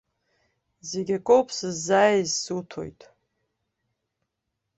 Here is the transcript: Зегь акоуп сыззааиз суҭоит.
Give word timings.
Зегь 0.89 1.11
акоуп 1.17 1.47
сыззааиз 1.57 2.31
суҭоит. 2.43 3.01